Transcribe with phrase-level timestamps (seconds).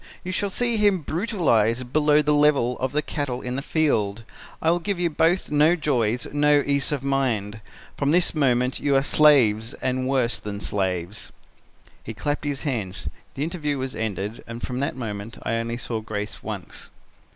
[0.23, 4.23] You shall see him brutalized below the level of the cattle in the field.
[4.59, 7.61] I will give you both no joys, no ease of mind.
[7.97, 11.31] From this moment you are slaves, and worse than slaves.'
[12.03, 13.09] "He clapped his hands.
[13.35, 16.89] The interview was ended and from that moment I only saw Grace once."